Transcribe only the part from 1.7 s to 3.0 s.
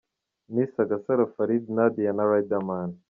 Nadia na Riderman.